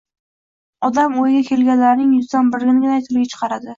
Odam 0.87 1.19
o‘yiga 1.23 1.43
kelganlarining 1.49 2.11
yuzdan 2.17 2.51
birinigina 2.57 2.97
tiliga 3.11 3.33
chiqaradi 3.35 3.69